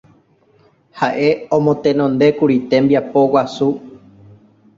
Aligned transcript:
Ha'e 1.01 1.27
omotenondékuri 1.57 2.57
tembiapo 2.73 3.19
guasu 3.31 3.69